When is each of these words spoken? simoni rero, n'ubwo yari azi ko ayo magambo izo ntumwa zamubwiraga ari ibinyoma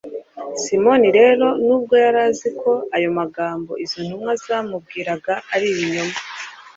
simoni 0.63 1.09
rero, 1.19 1.47
n'ubwo 1.65 1.93
yari 2.03 2.19
azi 2.27 2.49
ko 2.61 2.71
ayo 2.95 3.09
magambo 3.19 3.71
izo 3.83 3.97
ntumwa 4.05 4.31
zamubwiraga 4.43 5.33
ari 5.53 5.65
ibinyoma 5.73 6.17